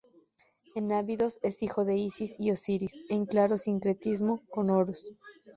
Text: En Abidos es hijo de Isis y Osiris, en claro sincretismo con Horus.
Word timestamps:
En 0.73 0.91
Abidos 0.93 1.37
es 1.43 1.61
hijo 1.61 1.85
de 1.85 1.95
Isis 1.95 2.35
y 2.39 2.49
Osiris, 2.49 3.05
en 3.09 3.27
claro 3.27 3.59
sincretismo 3.59 4.41
con 4.49 4.71
Horus. 4.71 5.19